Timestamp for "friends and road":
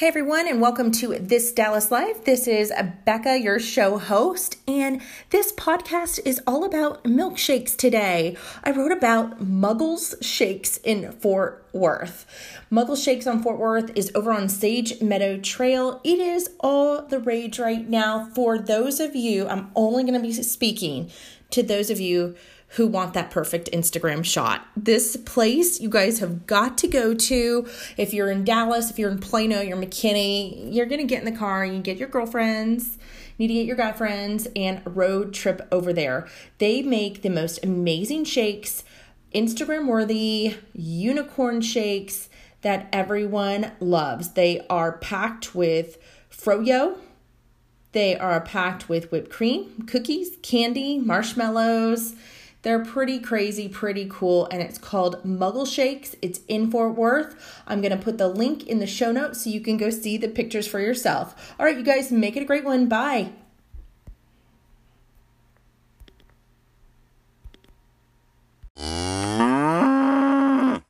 33.92-35.34